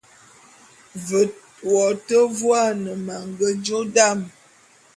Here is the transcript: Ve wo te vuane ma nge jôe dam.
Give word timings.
Ve 1.07 1.21
wo 1.71 1.83
te 2.07 2.17
vuane 2.37 2.91
ma 3.05 3.15
nge 3.29 3.47
jôe 3.65 3.81
dam. 3.95 4.19